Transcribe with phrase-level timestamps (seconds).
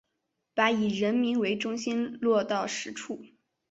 [0.55, 3.23] 把以人民为中心落到实处